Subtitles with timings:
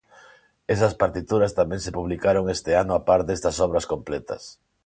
[0.73, 4.43] Esas partituras tamén se publicaron este ano á par destas obras completas.